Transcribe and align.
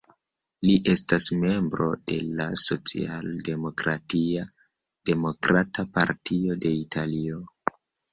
Li 0.67 0.75
estas 0.91 1.25
membro 1.41 1.89
de 2.11 2.15
la 2.39 2.47
socialdemokratia 2.63 4.45
Demokrata 5.11 5.85
Partio 5.99 6.57
de 6.65 6.73
Italio. 6.79 7.39